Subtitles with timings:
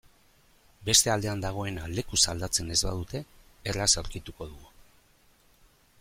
[0.87, 3.21] Beste aldean dagoena lekuz aldatzen ez badute
[3.73, 4.73] erraz aurkituko dugu.